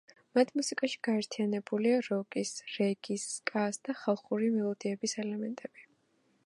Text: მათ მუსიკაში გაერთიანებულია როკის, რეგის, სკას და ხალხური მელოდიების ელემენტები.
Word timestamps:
მათ 0.35 0.51
მუსიკაში 0.59 1.01
გაერთიანებულია 1.07 1.99
როკის, 2.07 2.55
რეგის, 2.79 3.27
სკას 3.35 3.81
და 3.89 3.97
ხალხური 4.05 4.53
მელოდიების 4.57 5.19
ელემენტები. 5.27 5.89